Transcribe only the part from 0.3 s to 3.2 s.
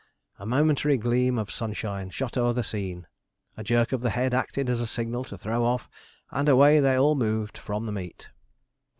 A momentary gleam of sunshine shot o'er the scene;